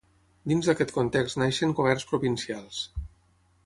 Dins 0.51 0.69
d'aquest 0.69 0.93
context 0.95 1.39
neixen 1.43 1.77
governs 1.83 2.09
provincials. 2.15 2.85